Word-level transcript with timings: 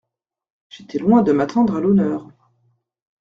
J’étais 0.71 0.97
loin 0.97 1.21
de 1.21 1.31
m’attendre 1.31 1.75
à 1.75 1.79
l’honneur… 1.79 2.31